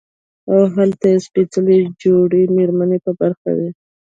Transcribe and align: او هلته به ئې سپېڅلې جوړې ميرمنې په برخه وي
او 0.51 0.59
هلته 0.75 1.05
به 1.09 1.15
ئې 1.15 1.21
سپېڅلې 1.25 1.79
جوړې 2.03 2.41
ميرمنې 2.55 2.97
په 3.05 3.11
برخه 3.19 3.49
وي 3.57 3.69